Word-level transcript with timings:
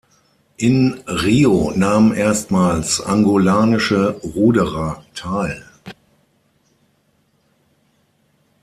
In 0.57 1.03
Rio 1.05 1.73
nahmen 1.75 2.13
erstmals 2.15 2.99
angolanische 3.01 4.19
Ruderer 4.23 5.03
teil. 5.13 5.63